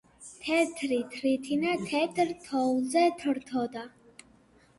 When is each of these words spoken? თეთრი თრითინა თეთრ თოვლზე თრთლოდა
თეთრი 0.45 0.97
თრითინა 1.15 1.75
თეთრ 1.91 2.33
თოვლზე 2.47 3.05
თრთლოდა 3.21 3.87